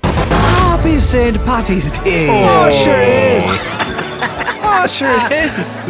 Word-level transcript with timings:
Happy 0.00 0.98
St. 0.98 1.36
Patty's 1.44 1.92
Day. 1.92 2.28
Oh, 2.30 2.70
sure 2.70 3.00
is. 3.02 3.44
oh, 4.64 4.86
sure 4.88 5.10
it 5.30 5.32
is. 5.32 5.82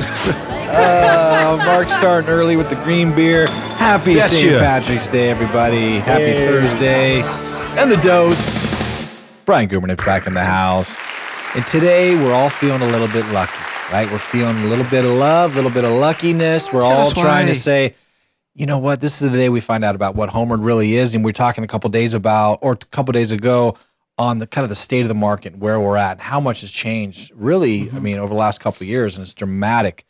Uh, 0.68 1.62
Mark's 1.64 1.92
starting 1.92 2.28
early 2.28 2.56
with 2.56 2.68
the 2.68 2.74
green 2.76 3.14
beer. 3.14 3.46
Happy 3.78 4.14
Yes, 4.14 4.30
St. 4.32 4.58
Patrick's 4.58 5.06
Day, 5.06 5.30
everybody. 5.30 5.98
Happy 5.98 6.24
Hey. 6.24 6.46
Thursday. 6.46 7.22
And 7.80 7.90
the 7.90 7.96
dose. 7.98 8.68
Brian 9.44 9.68
Gubernick 9.68 10.04
back 10.04 10.26
in 10.26 10.34
the 10.34 10.42
house. 10.44 10.96
And 11.54 11.64
today 11.68 12.16
we're 12.16 12.32
all 12.34 12.48
feeling 12.50 12.82
a 12.82 12.86
little 12.90 13.08
bit 13.08 13.26
lucky, 13.32 13.52
right? 13.92 14.10
We're 14.10 14.18
feeling 14.18 14.56
a 14.58 14.66
little 14.66 14.84
bit 14.86 15.04
of 15.04 15.12
love, 15.12 15.52
a 15.52 15.56
little 15.56 15.70
bit 15.70 15.84
of 15.84 15.92
luckiness. 15.92 16.72
We're 16.72 16.82
all 16.82 17.10
trying 17.12 17.46
why. 17.46 17.52
to 17.52 17.58
say, 17.58 17.94
you 18.54 18.66
know 18.66 18.78
what? 18.78 19.00
This 19.00 19.20
is 19.22 19.30
the 19.30 19.36
day 19.36 19.48
we 19.48 19.60
find 19.60 19.84
out 19.84 19.94
about 19.94 20.14
what 20.14 20.28
Homeward 20.30 20.60
really 20.60 20.96
is. 20.96 21.14
And 21.14 21.24
we're 21.24 21.32
talking 21.32 21.64
a 21.64 21.68
couple 21.68 21.88
days 21.90 22.14
about, 22.14 22.58
or 22.62 22.72
a 22.72 22.76
couple 22.76 23.12
days 23.12 23.30
ago, 23.30 23.76
on 24.18 24.38
the 24.38 24.46
kind 24.46 24.64
of 24.64 24.68
the 24.68 24.74
state 24.74 25.02
of 25.02 25.08
the 25.08 25.14
market, 25.14 25.56
where 25.56 25.80
we're 25.80 25.96
at, 25.96 26.12
and 26.12 26.20
how 26.20 26.40
much 26.40 26.60
has 26.62 26.70
changed. 26.70 27.32
Really, 27.34 27.82
Mm-hmm. 27.86 27.96
I 27.96 28.00
mean, 28.00 28.18
over 28.18 28.28
the 28.34 28.38
last 28.38 28.60
couple 28.60 28.82
of 28.84 28.88
years, 28.88 29.16
and 29.16 29.22
it's 29.22 29.34
dramatic. 29.34 30.04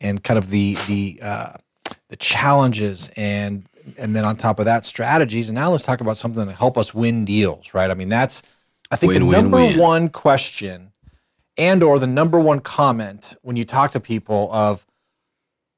And 0.00 0.22
kind 0.24 0.38
of 0.38 0.48
the 0.48 0.76
the 0.86 1.18
uh, 1.22 1.52
the 2.08 2.16
challenges 2.16 3.10
and 3.16 3.66
and 3.98 4.16
then 4.16 4.24
on 4.24 4.36
top 4.36 4.58
of 4.58 4.64
that 4.64 4.86
strategies. 4.86 5.50
And 5.50 5.56
now 5.56 5.70
let's 5.70 5.84
talk 5.84 6.00
about 6.00 6.16
something 6.16 6.46
to 6.46 6.52
help 6.52 6.78
us 6.78 6.94
win 6.94 7.26
deals, 7.26 7.74
right? 7.74 7.90
I 7.90 7.94
mean, 7.94 8.08
that's 8.08 8.42
I 8.90 8.96
think 8.96 9.12
Win, 9.12 9.22
the 9.22 9.28
win, 9.28 9.42
number 9.42 9.56
win. 9.58 9.78
one 9.78 10.08
question 10.08 10.92
and 11.58 11.82
or 11.82 11.98
the 11.98 12.06
number 12.06 12.40
one 12.40 12.60
comment 12.60 13.36
when 13.42 13.56
you 13.56 13.64
talk 13.64 13.90
to 13.90 14.00
people 14.00 14.48
of 14.52 14.86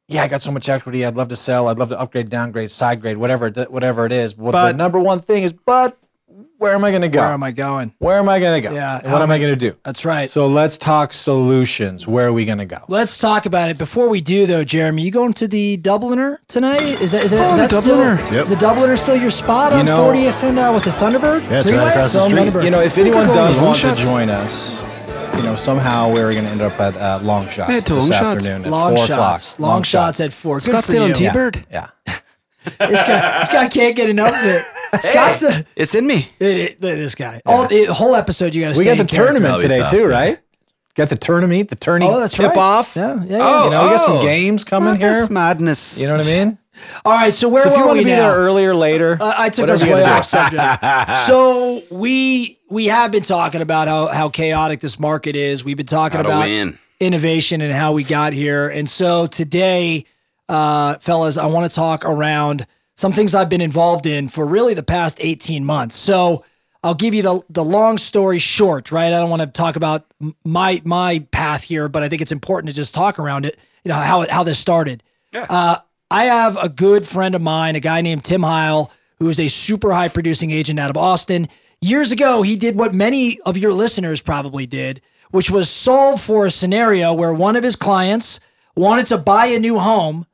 yeah, 0.08 0.22
I 0.22 0.28
got 0.28 0.42
so 0.42 0.50
much 0.52 0.68
equity. 0.68 1.04
I'd 1.04 1.16
love 1.16 1.28
to 1.28 1.36
sell. 1.36 1.68
I'd 1.68 1.78
love 1.78 1.88
to 1.90 1.98
upgrade, 1.98 2.28
downgrade, 2.28 2.70
side 2.70 3.00
grade, 3.00 3.16
whatever, 3.16 3.48
whatever 3.68 4.04
it 4.06 4.12
is. 4.12 4.34
But, 4.34 4.72
the 4.72 4.76
number 4.76 4.98
one 5.00 5.20
thing 5.20 5.42
is, 5.42 5.52
but 5.52 5.96
where 6.58 6.74
am 6.74 6.84
I 6.84 6.90
going 6.90 7.02
to 7.02 7.08
go? 7.08 7.20
Where 7.20 7.30
am 7.32 7.42
I 7.42 7.50
going? 7.50 7.92
Where 7.98 8.18
am 8.18 8.28
I 8.28 8.38
going 8.38 8.62
to 8.62 8.68
go? 8.68 8.74
Yeah, 8.74 9.00
And 9.02 9.12
what 9.12 9.20
am 9.22 9.30
I 9.30 9.38
going 9.38 9.52
to 9.52 9.56
do? 9.70 9.76
That's 9.84 10.04
right. 10.04 10.30
So 10.30 10.46
let's 10.46 10.78
talk 10.78 11.12
solutions. 11.12 12.06
Where 12.06 12.28
are 12.28 12.32
we 12.32 12.44
going 12.44 12.58
to 12.58 12.66
go? 12.66 12.78
Let's 12.88 13.18
talk 13.18 13.46
about 13.46 13.68
it. 13.70 13.78
Before 13.78 14.08
we 14.08 14.20
do, 14.20 14.46
though, 14.46 14.62
Jeremy, 14.64 15.02
you 15.02 15.10
going 15.10 15.32
to 15.34 15.48
the 15.48 15.76
Dubliner 15.78 16.36
tonight? 16.46 16.80
Is 16.82 17.10
that 17.12 17.24
is 17.24 17.30
that, 17.32 17.46
Oh, 17.46 17.50
is 17.50 17.70
that 17.70 17.70
the 17.70 17.82
still 17.82 17.96
Dubliner. 17.98 18.42
is 18.42 18.48
the 18.48 18.54
Dubliner 18.54 18.96
still 18.98 19.16
your 19.16 19.30
spot 19.30 19.72
You 19.72 19.78
on 19.80 19.86
know- 19.86 19.98
40th 20.12 20.48
and 20.48 20.58
uh, 20.58 20.70
what's 20.70 20.86
it 20.86 20.90
Thunderbird? 20.94 21.42
Yes, 21.50 21.64
Freeway? 21.64 21.78
right 21.78 21.90
across 21.90 22.12
the 22.12 22.28
street. 22.28 22.38
Thunderbird. 22.40 22.64
You 22.64 22.70
know, 22.70 22.80
if 22.80 22.96
anyone 22.96 23.26
does 23.26 23.58
want 23.58 23.78
to 23.80 23.94
join 23.96 24.30
us, 24.30 24.84
you 25.42 25.48
know, 25.48 25.56
somehow 25.56 26.12
we're 26.12 26.32
going 26.32 26.44
to 26.44 26.50
end 26.50 26.60
up 26.62 26.78
at 26.80 26.96
uh, 26.96 27.18
Long 27.22 27.48
Shots 27.48 27.72
Yeah, 27.72 27.80
to 27.80 27.94
this 27.94 28.02
Long 28.04 28.12
Shots. 28.12 28.36
afternoon 28.46 28.64
at 28.64 28.70
long 28.70 28.96
4 28.96 29.06
shots, 29.06 29.54
o'clock. 29.54 29.58
long, 29.68 29.82
shots 29.82 30.20
at 30.20 30.32
four. 30.32 30.60
Good 30.60 30.64
for 30.66 30.70
Scottsdale 30.72 30.94
you. 31.00 31.04
and 31.06 31.14
T-Bird. 31.14 31.66
Yeah. 31.70 31.88
This 32.64 33.02
guy, 33.08 33.38
this 33.40 33.48
guy 33.48 33.66
can't 33.66 33.96
get 33.96 34.08
enough 34.08 34.32
of 34.32 34.44
it. 34.46 34.64
Scott's 35.02 35.42
a, 35.42 35.64
It's 35.74 35.96
in 35.96 36.06
me. 36.06 36.28
it, 36.38 36.46
it, 36.56 36.80
this 36.80 37.16
guy. 37.16 37.40
All 37.44 37.66
the 37.66 37.86
whole 37.86 38.14
episode, 38.14 38.54
you 38.54 38.62
got 38.62 38.74
to. 38.74 38.78
We 38.78 38.84
got 38.84 38.98
the 38.98 39.04
tournament 39.04 39.42
That'll 39.42 39.56
be 39.58 39.62
today, 39.62 39.78
tough. 39.80 39.90
too, 39.90 40.06
right? 40.06 40.38
Got 40.94 41.08
the 41.08 41.16
tournament, 41.16 41.70
the 41.70 41.76
tourney 41.76 42.06
Oh, 42.06 42.20
that's 42.20 42.34
tip 42.34 42.48
right. 42.48 42.56
off. 42.58 42.94
Yeah, 42.96 43.14
yeah. 43.24 43.24
yeah. 43.24 43.38
Oh, 43.40 43.64
You 43.64 43.70
know, 43.70 43.82
we 43.84 43.88
got 43.90 44.00
some 44.00 44.16
oh. 44.18 44.22
games 44.22 44.62
coming 44.64 44.90
Madness, 44.92 45.16
here. 45.18 45.28
madness. 45.32 45.98
You 45.98 46.06
know 46.08 46.14
what 46.16 46.26
I 46.26 46.44
mean? 46.44 46.58
All 47.04 47.12
right, 47.12 47.32
so 47.34 47.48
where 47.48 47.62
So 47.64 47.70
if 47.70 47.76
you 47.78 47.84
want 47.84 47.98
we 47.98 48.04
to 48.04 48.04
be 48.04 48.10
now? 48.10 48.30
there 48.30 48.38
earlier, 48.38 48.74
later, 48.74 49.16
Uh, 49.20 49.34
I 49.36 49.48
took 49.48 49.62
whatever 49.64 49.82
us 49.82 49.88
you 49.88 49.94
way 49.94 50.04
off 50.04 50.24
subject. 50.24 50.84
so 51.26 51.82
we 51.90 52.58
we 52.70 52.86
have 52.86 53.10
been 53.10 53.22
talking 53.22 53.60
about 53.62 53.88
how 53.88 54.06
how 54.08 54.28
chaotic 54.28 54.80
this 54.80 54.98
market 54.98 55.34
is. 55.36 55.64
We've 55.64 55.76
been 55.76 55.86
talking 55.86 56.20
How 56.20 56.24
about 56.26 56.74
innovation 57.00 57.60
and 57.60 57.72
how 57.72 57.92
we 57.92 58.04
got 58.04 58.32
here. 58.32 58.68
And 58.68 58.88
so 58.88 59.26
today, 59.26 60.04
uh, 60.48 60.96
fellas, 60.98 61.36
I 61.36 61.46
want 61.46 61.70
to 61.70 61.74
talk 61.74 62.04
around 62.04 62.66
some 62.96 63.12
things 63.12 63.34
I've 63.34 63.48
been 63.48 63.60
involved 63.62 64.06
in 64.06 64.28
for 64.28 64.46
really 64.46 64.74
the 64.74 64.82
past 64.82 65.18
18 65.20 65.64
months. 65.64 65.94
So 65.96 66.44
I'll 66.82 66.94
give 66.94 67.14
you 67.14 67.22
the 67.22 67.40
the 67.48 67.64
long 67.64 67.98
story 67.98 68.38
short, 68.38 68.90
right? 68.90 69.12
I 69.12 69.18
don't 69.20 69.30
want 69.30 69.42
to 69.42 69.46
talk 69.46 69.76
about 69.76 70.06
my 70.44 70.82
my 70.84 71.20
path 71.30 71.62
here, 71.62 71.88
but 71.88 72.02
I 72.02 72.08
think 72.08 72.22
it's 72.22 72.32
important 72.32 72.70
to 72.70 72.76
just 72.76 72.94
talk 72.94 73.18
around 73.18 73.46
it. 73.46 73.58
You 73.84 73.90
know 73.90 73.94
how 73.94 74.22
it, 74.22 74.30
how 74.30 74.42
this 74.42 74.58
started. 74.58 75.02
Uh, 75.48 75.78
I 76.10 76.24
have 76.24 76.56
a 76.56 76.68
good 76.68 77.06
friend 77.06 77.34
of 77.34 77.40
mine, 77.40 77.74
a 77.76 77.80
guy 77.80 78.00
named 78.00 78.24
Tim 78.24 78.42
Heil, 78.42 78.90
who 79.18 79.28
is 79.28 79.40
a 79.40 79.48
super 79.48 79.92
high 79.92 80.08
producing 80.08 80.50
agent 80.50 80.78
out 80.78 80.90
of 80.90 80.96
Austin. 80.96 81.48
Years 81.80 82.12
ago, 82.12 82.42
he 82.42 82.56
did 82.56 82.76
what 82.76 82.94
many 82.94 83.40
of 83.40 83.56
your 83.56 83.72
listeners 83.72 84.20
probably 84.20 84.66
did, 84.66 85.00
which 85.30 85.50
was 85.50 85.70
solve 85.70 86.20
for 86.20 86.46
a 86.46 86.50
scenario 86.50 87.12
where 87.14 87.32
one 87.32 87.56
of 87.56 87.64
his 87.64 87.76
clients 87.76 88.40
wanted 88.76 89.06
to 89.06 89.18
buy 89.18 89.46
a 89.46 89.58
new 89.58 89.78
home, 89.78 90.26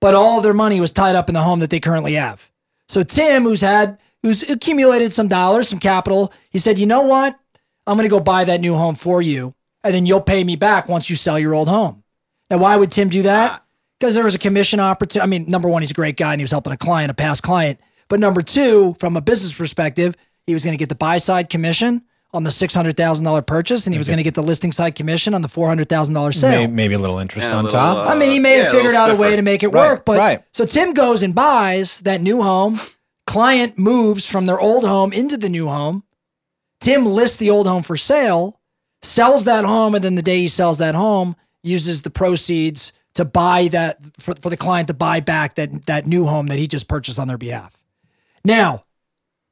but 0.00 0.14
all 0.14 0.38
of 0.38 0.42
their 0.42 0.54
money 0.54 0.80
was 0.80 0.90
tied 0.92 1.16
up 1.16 1.28
in 1.28 1.34
the 1.34 1.42
home 1.42 1.60
that 1.60 1.70
they 1.70 1.80
currently 1.80 2.14
have. 2.14 2.50
So 2.88 3.02
Tim, 3.02 3.44
who's 3.44 3.60
had 3.60 3.98
who's 4.22 4.42
accumulated 4.42 5.12
some 5.12 5.28
dollars, 5.28 5.68
some 5.68 5.78
capital, 5.78 6.32
he 6.50 6.58
said, 6.58 6.78
"You 6.78 6.86
know 6.86 7.02
what? 7.02 7.38
I'm 7.86 7.96
going 7.96 8.08
to 8.08 8.10
go 8.10 8.20
buy 8.20 8.44
that 8.44 8.60
new 8.60 8.74
home 8.76 8.94
for 8.94 9.20
you, 9.22 9.54
and 9.82 9.94
then 9.94 10.06
you'll 10.06 10.20
pay 10.20 10.44
me 10.44 10.56
back 10.56 10.88
once 10.88 11.08
you 11.10 11.16
sell 11.16 11.38
your 11.38 11.54
old 11.54 11.68
home." 11.68 12.02
Now, 12.50 12.58
why 12.58 12.76
would 12.76 12.90
Tim 12.90 13.08
do 13.08 13.22
that? 13.22 13.64
Because 13.98 14.14
there 14.14 14.24
was 14.24 14.34
a 14.34 14.38
commission 14.38 14.80
opportunity. 14.80 15.22
I 15.22 15.26
mean, 15.26 15.44
number 15.48 15.68
one, 15.68 15.82
he's 15.82 15.90
a 15.90 15.94
great 15.94 16.16
guy 16.16 16.32
and 16.32 16.40
he 16.40 16.44
was 16.44 16.50
helping 16.50 16.72
a 16.72 16.76
client, 16.76 17.10
a 17.10 17.14
past 17.14 17.42
client. 17.42 17.78
But 18.08 18.18
number 18.18 18.42
two, 18.42 18.96
from 18.98 19.16
a 19.16 19.20
business 19.20 19.54
perspective, 19.54 20.16
he 20.46 20.52
was 20.54 20.64
going 20.64 20.72
to 20.72 20.78
get 20.78 20.88
the 20.88 20.94
buy 20.94 21.18
side 21.18 21.48
commission 21.48 22.02
on 22.32 22.42
the 22.42 22.50
$600,000 22.50 23.46
purchase 23.46 23.86
and 23.86 23.94
he 23.94 23.98
was 23.98 24.06
going 24.06 24.16
to 24.16 24.22
get 24.22 24.34
the 24.34 24.42
listing 24.42 24.72
side 24.72 24.94
commission 24.94 25.34
on 25.34 25.42
the 25.42 25.48
$400,000 25.48 26.34
sale. 26.34 26.50
May- 26.50 26.66
Maybe 26.66 26.94
a 26.94 26.98
little 26.98 27.18
interest 27.18 27.44
And 27.46 27.54
a 27.54 27.58
on 27.58 27.64
little, 27.64 27.78
top. 27.78 28.06
uh, 28.08 28.10
I 28.10 28.14
mean, 28.18 28.30
he 28.30 28.38
may 28.38 28.58
yeah, 28.58 28.64
have 28.64 28.72
a 28.72 28.76
little 28.76 28.88
figured 28.90 28.96
out 29.00 29.10
a 29.10 29.16
way 29.16 29.36
to 29.36 29.42
make 29.42 29.62
it 29.62 29.68
Right, 29.68 29.90
work, 29.90 30.04
but 30.04 30.18
right. 30.18 30.42
so 30.52 30.64
Tim 30.64 30.92
goes 30.94 31.22
and 31.22 31.34
buys 31.34 32.00
that 32.00 32.20
new 32.20 32.40
home. 32.42 32.80
Client 33.30 33.78
moves 33.78 34.26
from 34.26 34.46
their 34.46 34.58
old 34.58 34.82
home 34.84 35.12
into 35.12 35.36
the 35.36 35.48
new 35.48 35.68
home. 35.68 36.02
Tim 36.80 37.06
lists 37.06 37.36
the 37.36 37.48
old 37.48 37.68
home 37.68 37.84
for 37.84 37.96
sale, 37.96 38.60
sells 39.02 39.44
that 39.44 39.64
home, 39.64 39.94
and 39.94 40.02
then 40.02 40.16
the 40.16 40.20
day 40.22 40.40
he 40.40 40.48
sells 40.48 40.78
that 40.78 40.96
home, 40.96 41.36
uses 41.62 42.02
the 42.02 42.10
proceeds 42.10 42.92
to 43.14 43.24
buy 43.24 43.68
that 43.68 43.98
for, 44.18 44.34
for 44.34 44.50
the 44.50 44.56
client 44.56 44.88
to 44.88 44.94
buy 44.94 45.20
back 45.20 45.54
that 45.54 45.86
that 45.86 46.08
new 46.08 46.24
home 46.26 46.48
that 46.48 46.58
he 46.58 46.66
just 46.66 46.88
purchased 46.88 47.20
on 47.20 47.28
their 47.28 47.38
behalf. 47.38 47.80
Now, 48.44 48.82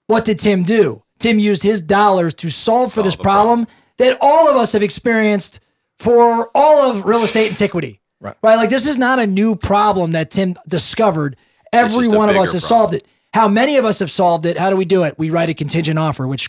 what 0.08 0.24
did 0.24 0.40
Tim 0.40 0.64
do? 0.64 1.04
Tim 1.20 1.38
used 1.38 1.62
his 1.62 1.80
dollars 1.80 2.34
to 2.34 2.50
solve 2.50 2.92
for 2.92 3.04
this 3.04 3.14
problem, 3.14 3.68
that 3.98 4.18
all 4.20 4.48
of 4.48 4.56
us 4.56 4.72
have 4.72 4.82
experienced 4.82 5.60
for 6.00 6.50
all 6.52 6.90
of 6.90 7.04
real 7.04 7.22
estate 7.22 7.50
antiquity. 7.52 8.00
Right. 8.20 8.34
Right. 8.42 8.56
Like 8.56 8.70
this 8.70 8.88
is 8.88 8.98
not 8.98 9.20
a 9.20 9.26
new 9.28 9.54
problem 9.54 10.10
that 10.12 10.32
Tim 10.32 10.56
discovered. 10.66 11.36
Every 11.72 12.08
one 12.08 12.28
of 12.28 12.34
us 12.34 12.52
has 12.54 12.62
problem. 12.62 12.90
solved 12.90 12.94
it. 12.94 13.06
How 13.34 13.48
many 13.48 13.76
of 13.76 13.84
us 13.84 13.98
have 13.98 14.10
solved 14.10 14.46
it? 14.46 14.56
How 14.58 14.70
do 14.70 14.76
we 14.76 14.84
do 14.84 15.02
it? 15.04 15.18
We 15.18 15.30
write 15.30 15.48
a 15.48 15.54
contingent 15.54 15.98
offer, 15.98 16.26
which 16.26 16.48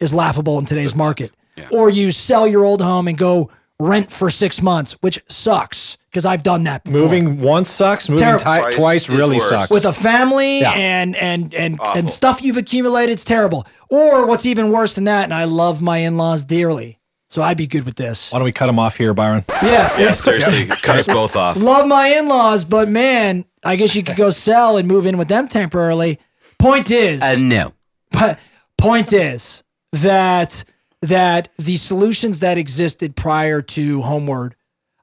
is 0.00 0.14
laughable 0.14 0.58
in 0.58 0.64
today's 0.64 0.94
market. 0.94 1.32
Or 1.70 1.88
you 1.88 2.10
sell 2.10 2.46
your 2.46 2.64
old 2.64 2.82
home 2.82 3.08
and 3.08 3.16
go 3.16 3.50
rent 3.80 4.10
for 4.10 4.28
six 4.30 4.60
months, 4.62 4.92
which 5.00 5.22
sucks 5.28 5.96
because 6.10 6.24
I've 6.26 6.42
done 6.42 6.64
that 6.64 6.84
before. 6.84 7.00
Moving 7.00 7.40
once 7.40 7.68
sucks. 7.68 8.08
Moving 8.08 8.22
Terrible. 8.24 8.38
ti- 8.44 8.60
Twice 8.60 8.74
twice 8.74 9.08
really 9.10 9.36
worse. 9.36 9.48
sucks. 9.48 9.70
with 9.70 9.84
a 9.84 9.92
family 9.92 10.60
Yeah. 10.60 10.72
and 10.72 11.14
and 11.16 11.52
and 11.54 11.78
Awful. 11.80 11.98
and 11.98 12.10
stuff 12.10 12.42
you've 12.42 12.56
accumulated, 12.56 13.12
it's 13.12 13.24
terrible. 13.24 13.66
Or 13.90 14.26
what's 14.26 14.46
even 14.46 14.70
worse 14.70 14.94
than 14.94 15.04
that, 15.04 15.24
and 15.24 15.34
I 15.34 15.44
love 15.44 15.80
my 15.82 15.98
in-laws 15.98 16.44
dearly, 16.44 16.98
so 17.28 17.42
I'd 17.42 17.58
be 17.58 17.66
good 17.66 17.84
with 17.84 17.96
this. 17.96 18.32
Why 18.32 18.38
don't 18.38 18.44
we 18.46 18.52
cut 18.52 18.66
them 18.66 18.78
off 18.78 18.96
here, 18.96 19.12
Byron? 19.14 19.44
Yeah, 19.62 19.98
Yeah, 19.98 20.14
seriously, 20.14 20.66
cut 20.66 20.98
us 20.98 21.06
both 21.06 21.36
off. 21.36 21.56
love 21.58 21.86
my 21.86 22.08
in-laws, 22.08 22.64
but 22.64 22.88
man, 22.88 23.44
I 23.66 23.76
guess 23.76 23.94
you 23.94 24.02
could 24.02 24.16
go 24.16 24.30
sell 24.30 24.76
and 24.76 24.86
move 24.88 25.06
in 25.06 25.18
with 25.18 25.28
them 25.28 25.48
temporarily. 25.48 26.18
Point 26.58 26.90
is, 26.90 27.22
Uh, 27.22 27.36
no. 27.38 27.72
but 28.12 28.38
point 28.78 29.12
is 29.12 29.62
that 29.92 30.64
that 31.02 31.48
the 31.58 31.76
solutions 31.76 32.40
that 32.40 32.56
existed 32.58 33.14
prior 33.16 33.60
to 33.62 34.02
Homeward, 34.02 34.56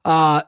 uh, 0.06 0.41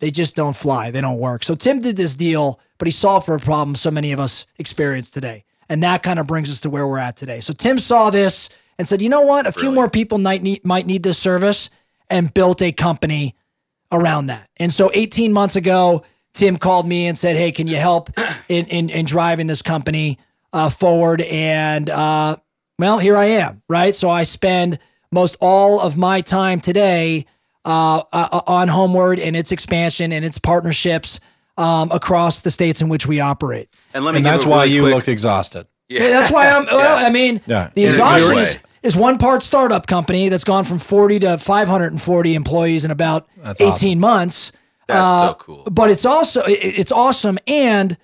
they 0.00 0.10
just 0.10 0.34
don't 0.34 0.56
fly. 0.56 0.90
They 0.90 1.00
don't 1.00 1.18
work. 1.18 1.44
So 1.44 1.54
Tim 1.54 1.80
did 1.80 1.96
this 1.96 2.16
deal, 2.16 2.58
but 2.78 2.86
he 2.88 2.92
solved 2.92 3.26
for 3.26 3.34
a 3.34 3.38
problem 3.38 3.74
so 3.76 3.90
many 3.90 4.12
of 4.12 4.20
us 4.20 4.46
experience 4.58 5.10
today, 5.10 5.44
and 5.68 5.82
that 5.82 6.02
kind 6.02 6.18
of 6.18 6.26
brings 6.26 6.50
us 6.50 6.60
to 6.62 6.70
where 6.70 6.86
we're 6.86 6.98
at 6.98 7.16
today. 7.16 7.40
So 7.40 7.52
Tim 7.52 7.78
saw 7.78 8.10
this 8.10 8.48
and 8.78 8.86
said, 8.88 9.00
"You 9.02 9.08
know 9.08 9.20
what? 9.22 9.46
A 9.46 9.52
few 9.52 9.70
more 9.70 9.88
people 9.88 10.18
might 10.18 10.42
need 10.42 10.64
might 10.64 10.86
need 10.86 11.02
this 11.02 11.18
service," 11.18 11.70
and 12.10 12.32
built 12.32 12.60
a 12.62 12.72
company 12.72 13.34
around 13.92 14.26
that. 14.26 14.48
And 14.56 14.72
so 14.72 14.90
18 14.94 15.32
months 15.32 15.56
ago, 15.56 16.02
Tim 16.36 16.56
called 16.56 16.86
me 16.86 17.06
and 17.06 17.16
said, 17.18 17.36
"Hey, 17.36 17.50
can 17.50 17.66
you 17.66 17.76
help 17.76 18.10
in 18.48 18.66
in, 18.66 18.90
in 18.90 19.04
driving 19.06 19.46
this 19.48 19.62
company 19.62 20.18
uh, 20.52 20.70
forward?" 20.70 21.22
And 21.22 21.90
uh, 21.90 22.36
well, 22.78 22.98
here 22.98 23.16
I 23.16 23.24
am. 23.26 23.62
Right. 23.68 23.96
So 23.96 24.10
I 24.10 24.22
spend 24.22 24.78
most 25.10 25.36
all 25.40 25.80
of 25.80 25.96
my 25.96 26.20
time 26.20 26.60
today 26.60 27.26
uh, 27.64 28.02
uh, 28.12 28.40
on 28.46 28.68
Homeward 28.68 29.18
and 29.18 29.34
its 29.34 29.50
expansion 29.50 30.12
and 30.12 30.24
its 30.24 30.38
partnerships 30.38 31.20
um, 31.56 31.90
across 31.90 32.42
the 32.42 32.50
states 32.50 32.80
in 32.82 32.88
which 32.88 33.06
we 33.06 33.18
operate. 33.20 33.68
And 33.94 34.04
let 34.04 34.12
me. 34.12 34.18
And 34.18 34.26
that's 34.26 34.44
why 34.46 34.64
really 34.64 34.74
you 34.74 34.82
quick- 34.82 34.94
look 34.94 35.08
exhausted. 35.08 35.66
Yeah, 35.88 36.08
that's 36.10 36.30
why 36.30 36.48
I'm. 36.50 36.66
Well, 36.70 37.04
I 37.06 37.10
mean, 37.10 37.40
Yeah. 37.46 37.70
the 37.74 37.84
In 37.84 37.88
a 37.88 37.92
good 37.92 37.94
exhaustion 37.94 38.38
is, 38.38 38.58
is 38.82 38.96
one 38.96 39.18
part 39.18 39.42
startup 39.42 39.86
company 39.86 40.28
that's 40.28 40.42
gone 40.44 40.64
from 40.64 40.78
40 40.80 41.20
to 41.20 41.38
540 41.38 42.34
employees 42.34 42.84
in 42.84 42.90
about 42.90 43.26
That's 43.38 43.60
18 43.60 43.72
awesome. 43.72 43.98
months. 44.00 44.52
That's 44.88 45.00
Uh, 45.00 45.28
so 45.28 45.34
cool. 45.34 45.64
But 45.70 45.90
it's 45.90 46.04
also 46.04 46.42
it- 46.42 46.78
it's 46.78 46.92
awesome, 46.92 47.38
and 47.46 47.96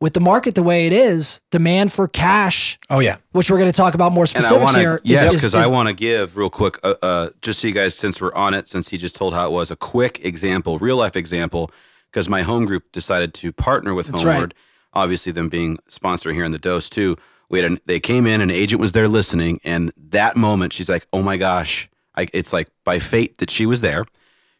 with 0.00 0.14
the 0.14 0.20
market 0.20 0.54
the 0.56 0.62
way 0.62 0.86
it 0.88 0.92
is, 0.92 1.40
demand 1.52 1.92
for 1.92 2.08
cash, 2.08 2.76
Oh 2.90 2.98
yeah. 2.98 3.16
which 3.30 3.48
we're 3.50 3.58
going 3.58 3.70
to 3.70 3.76
talk 3.76 3.94
about 3.94 4.10
more 4.12 4.24
And 4.34 4.44
I 4.44 4.48
specifics 4.48 4.64
want 4.64 4.76
here. 4.76 4.98
to, 4.98 5.04
is- 5.04 5.22
yes, 5.22 5.34
because 5.34 5.54
I 5.54 5.68
want 5.68 5.88
to 5.88 5.94
give 5.94 6.36
real 6.36 6.50
quick, 6.50 6.78
uh, 6.82 6.94
uh, 7.02 7.28
just 7.40 7.60
so 7.60 7.68
you 7.68 7.74
guys, 7.74 7.94
since 7.94 8.20
we're 8.20 8.34
on 8.34 8.52
it, 8.54 8.68
since 8.68 8.88
he 8.88 8.98
just 8.98 9.14
told 9.14 9.32
how 9.34 9.46
it 9.46 9.52
was, 9.52 9.70
a 9.70 9.76
quick 9.76 10.20
example, 10.24 10.78
real 10.78 10.96
life 10.96 11.14
example, 11.16 11.70
because 12.10 12.28
my 12.28 12.42
home 12.42 12.64
group 12.66 12.90
decided 12.92 13.32
to 13.34 13.52
partner 13.52 13.94
with 13.94 14.08
That's 14.08 14.24
right. 14.24 14.32
Homeward, 14.32 14.54
obviously 14.92 15.30
them 15.32 15.48
being 15.48 15.78
sponsor 15.86 16.32
here 16.32 16.44
in 16.44 16.50
the 16.52 16.58
dose 16.58 16.90
too. 16.90 17.16
We 17.48 17.60
had 17.60 17.70
an, 17.70 17.80
they 17.86 18.00
came 18.00 18.26
in, 18.26 18.40
an 18.40 18.50
agent 18.50 18.80
was 18.80 18.92
there 18.92 19.06
listening, 19.08 19.60
and 19.62 19.92
that 20.10 20.36
moment 20.36 20.72
she's 20.72 20.88
like, 20.88 21.06
"Oh 21.12 21.22
my 21.22 21.36
gosh!" 21.36 21.88
I, 22.16 22.26
it's 22.32 22.52
like 22.52 22.68
by 22.84 22.98
fate 22.98 23.38
that 23.38 23.50
she 23.50 23.66
was 23.66 23.82
there. 23.82 24.04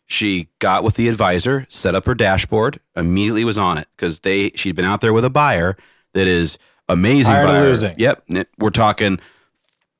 She 0.06 0.48
got 0.58 0.84
with 0.84 0.96
the 0.96 1.08
advisor, 1.08 1.66
set 1.70 1.94
up 1.94 2.04
her 2.06 2.14
dashboard, 2.14 2.80
immediately 2.94 3.44
was 3.44 3.56
on 3.56 3.78
it 3.78 3.88
because 3.96 4.20
they 4.20 4.50
she'd 4.50 4.76
been 4.76 4.84
out 4.84 5.00
there 5.00 5.12
with 5.12 5.24
a 5.24 5.30
buyer 5.30 5.76
that 6.12 6.26
is 6.26 6.58
amazing. 6.88 7.32
Tired 7.32 7.48
of 7.48 7.62
losing. 7.62 7.94
Yep, 7.98 8.24
we're 8.58 8.70
talking 8.70 9.18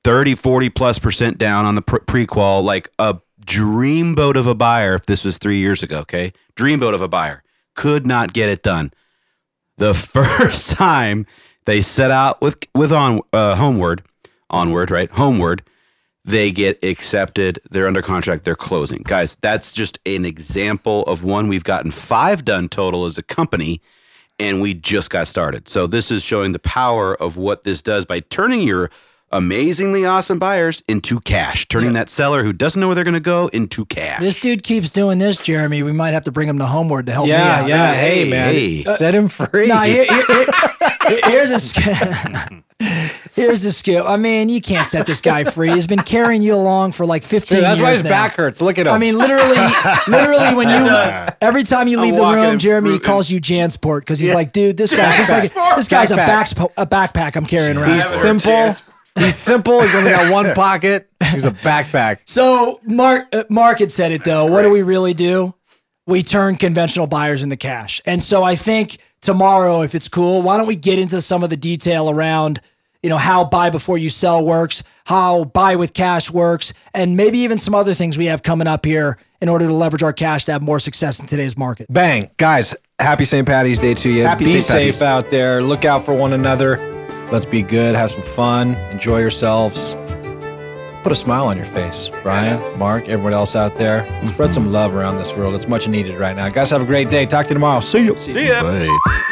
30, 0.04 0.34
40 0.34 0.69
plus 0.70 0.99
percent 0.99 1.38
down 1.38 1.64
on 1.64 1.76
the 1.76 1.82
pre- 1.82 2.00
prequal, 2.00 2.62
like 2.62 2.90
a 2.99 3.19
dreamboat 3.46 4.37
of 4.37 4.46
a 4.46 4.54
buyer. 4.54 4.94
If 4.94 5.06
this 5.06 5.25
was 5.25 5.38
three 5.38 5.58
years 5.58 5.82
ago, 5.82 6.00
okay, 6.00 6.32
dreamboat 6.56 6.94
of 6.94 7.00
a 7.00 7.08
buyer 7.08 7.43
could 7.75 8.06
not 8.06 8.32
get 8.32 8.48
it 8.48 8.62
done. 8.62 8.93
The 9.78 9.94
first 9.94 10.72
time 10.72 11.26
they 11.64 11.81
set 11.81 12.10
out 12.10 12.40
with 12.40 12.58
with 12.75 12.93
on 12.93 13.20
uh, 13.32 13.56
homeward, 13.56 14.02
onward, 14.50 14.90
right, 14.90 15.10
homeward, 15.10 15.62
they 16.24 16.52
get 16.52 16.82
accepted. 16.84 17.58
They're 17.70 17.86
under 17.86 18.02
contract. 18.02 18.44
They're 18.44 18.54
closing, 18.54 19.02
guys. 19.04 19.36
That's 19.40 19.72
just 19.72 19.98
an 20.06 20.24
example 20.24 21.02
of 21.04 21.24
one. 21.24 21.48
We've 21.48 21.64
gotten 21.64 21.90
five 21.90 22.44
done 22.44 22.69
total 22.69 23.06
as 23.06 23.19
a 23.19 23.22
company, 23.22 23.80
and 24.38 24.62
we 24.62 24.74
just 24.74 25.10
got 25.10 25.26
started. 25.26 25.69
So 25.69 25.86
this 25.86 26.10
is 26.10 26.22
showing 26.22 26.52
the 26.52 26.58
power 26.60 27.14
of 27.14 27.36
what 27.36 27.64
this 27.64 27.82
does 27.82 28.04
by 28.04 28.20
turning 28.20 28.62
your 28.62 28.90
amazingly 29.34 30.04
awesome 30.04 30.38
buyers 30.38 30.82
into 30.88 31.19
cash, 31.20 31.66
turning 31.69 31.94
that 31.94 32.10
seller 32.10 32.44
who 32.44 32.52
doesn't 32.52 32.78
know 32.78 32.86
where 32.86 32.94
they're 32.94 33.02
going 33.02 33.14
to 33.14 33.19
go 33.20 33.48
into 33.48 33.86
cash. 33.86 34.20
this 34.20 34.38
dude 34.38 34.62
keeps 34.62 34.90
doing 34.90 35.19
this, 35.19 35.38
Jeremy. 35.40 35.82
We 35.82 35.90
might 35.92 36.12
have 36.12 36.24
to 36.24 36.30
bring 36.32 36.48
him 36.50 36.58
to 36.58 36.66
Homeward 36.66 37.06
to 37.06 37.12
help 37.12 37.24
me 37.26 37.30
Yeah, 37.32 37.60
out. 37.62 37.66
yeah. 37.69 37.94
Hey, 37.94 38.24
Hey, 38.24 38.30
man, 38.30 38.52
hey. 38.52 38.82
set 38.82 39.14
him 39.14 39.28
free. 39.28 39.69
No, 39.69 39.78
here, 39.80 40.04
here- 40.04 40.26
here- 40.26 41.20
here's 41.24 41.50
a 41.50 41.58
sk- 41.58 41.80
here's 43.34 43.62
the 43.62 43.73
skill. 43.73 44.06
I 44.06 44.17
mean, 44.17 44.49
you 44.49 44.61
can't 44.61 44.87
set 44.88 45.06
this 45.06 45.20
guy 45.20 45.44
free. 45.44 45.70
He's 45.73 45.87
been 45.87 46.02
carrying 46.02 46.43
you 46.43 46.55
along 46.55 46.93
for 46.93 47.06
like 47.06 47.23
15 47.23 47.56
Dude, 47.56 47.64
that's 47.64 47.79
years 47.79 47.84
why 47.84 47.90
his 47.90 48.05
now. 48.05 48.11
back 48.11 48.34
hurts. 48.37 48.61
Look 48.61 48.79
at 48.79 48.87
him. 48.87 48.93
I 48.93 48.99
mean, 48.99 49.17
literally, 49.19 49.56
literally, 50.08 50.55
when 50.55 50.69
you 50.84 51.29
every 51.40 51.62
time 51.64 51.88
you 51.88 52.00
leave 52.00 52.14
the 52.14 52.23
room, 52.23 52.58
Jeremy 52.58 52.90
he 52.93 52.96
through- 52.99 53.06
calls 53.06 53.31
you 53.31 53.40
Jansport 53.40 54.00
because 54.00 54.19
he's 54.19 54.34
like, 54.34 54.52
dude, 54.52 54.76
this 54.76 54.93
guy's 54.94 55.17
just 55.17 55.31
like 55.31 55.52
this 55.76 55.88
guy's 55.88 56.11
a 56.11 56.17
Backpack. 56.17 56.56
back 56.56 56.70
a 56.76 56.87
backpack 56.87 57.37
I'm 57.37 57.46
carrying 57.46 57.76
around. 57.76 57.94
he's 57.94 58.05
simple. 58.06 58.75
He's 59.14 59.37
simple. 59.37 59.81
He's 59.82 59.94
only 59.94 60.11
got 60.11 60.32
one 60.32 60.55
pocket. 60.55 61.11
He's 61.31 61.44
a 61.44 61.50
backpack. 61.50 62.20
So 62.25 62.81
Mark 62.87 63.26
uh, 63.32 63.44
Mark 63.50 63.79
had 63.81 63.90
said 63.93 64.11
it 64.12 64.25
though. 64.25 64.46
What 64.46 64.62
do 64.62 64.70
we 64.70 64.82
really 64.82 65.12
do? 65.14 65.55
We 66.06 66.23
turn 66.23 66.56
conventional 66.56 67.06
buyers 67.06 67.43
into 67.43 67.56
cash. 67.56 68.00
And 68.06 68.23
so 68.23 68.43
I 68.43 68.55
think 68.56 68.96
tomorrow, 69.20 69.82
if 69.82 69.94
it's 69.94 70.08
cool, 70.08 70.43
why 70.43 70.56
don't 70.56 70.67
we 70.67 70.75
get 70.76 70.99
into 70.99 71.20
some 71.20 71.44
of 71.44 71.50
the 71.50 71.56
detail 71.56 72.11
around, 72.11 72.61
you 73.02 73.10
know, 73.10 73.19
how 73.19 73.44
buy 73.44 73.70
before 73.70 73.99
you 73.99 74.08
sell 74.08 74.44
works, 74.44 74.82
how 75.04 75.44
buy 75.44 75.76
with 75.76 75.93
cash 75.93 76.31
works, 76.31 76.72
and 76.94 77.16
maybe 77.16 77.38
even 77.38 77.58
some 77.58 77.75
other 77.75 77.94
things 77.94 78.16
we 78.16 78.26
have 78.26 78.43
coming 78.43 78.66
up 78.66 78.84
here 78.84 79.19
in 79.40 79.49
order 79.49 79.66
to 79.66 79.72
leverage 79.72 80.02
our 80.02 80.12
cash 80.12 80.44
to 80.44 80.52
have 80.52 80.62
more 80.62 80.78
success 80.78 81.19
in 81.19 81.26
today's 81.26 81.56
market. 81.56 81.87
Bang, 81.90 82.31
guys! 82.37 82.76
Happy 82.99 83.25
St. 83.25 83.46
Patty's 83.46 83.81
Day 83.81 83.94
to 83.94 84.08
you. 84.08 84.22
Happy 84.22 84.44
be 84.44 84.60
St. 84.60 84.69
Patty's. 84.69 84.96
safe 84.96 85.02
out 85.02 85.31
there. 85.31 85.60
Look 85.60 85.84
out 85.84 86.04
for 86.04 86.14
one 86.14 86.32
another. 86.32 86.78
Let's 87.32 87.46
be 87.46 87.62
good. 87.62 87.96
Have 87.96 88.12
some 88.12 88.22
fun. 88.22 88.75
Enjoy 88.93 89.19
yourselves. 89.19 89.96
Put 91.02 91.10
a 91.10 91.16
smile 91.16 91.46
on 91.46 91.56
your 91.56 91.66
face, 91.66 92.10
Brian, 92.22 92.78
Mark, 92.78 93.08
everyone 93.08 93.32
else 93.32 93.56
out 93.56 93.75
there. 93.75 94.05
Spread 94.25 94.50
mm-hmm. 94.50 94.52
some 94.52 94.70
love 94.70 94.94
around 94.94 95.16
this 95.16 95.34
world. 95.34 95.56
It's 95.56 95.66
much 95.66 95.88
needed 95.88 96.16
right 96.16 96.37
now. 96.37 96.48
Guys, 96.48 96.70
have 96.70 96.82
a 96.82 96.87
great 96.87 97.10
day. 97.10 97.26
Talk 97.26 97.46
to 97.46 97.50
you 97.50 97.55
tomorrow. 97.55 97.81
See 97.81 98.05
you. 98.05 98.16
See 98.16 98.46
ya. 98.46 98.60
Right. 98.60 99.28